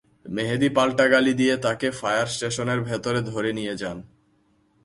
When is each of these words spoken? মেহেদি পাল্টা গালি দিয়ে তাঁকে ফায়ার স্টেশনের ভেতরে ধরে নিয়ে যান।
মেহেদি 0.25 0.69
পাল্টা 0.69 1.05
গালি 1.07 1.33
দিয়ে 1.33 1.55
তাঁকে 1.57 1.87
ফায়ার 1.91 2.27
স্টেশনের 2.27 2.79
ভেতরে 2.81 3.19
ধরে 3.21 3.51
নিয়ে 3.53 3.75
যান। 3.75 3.97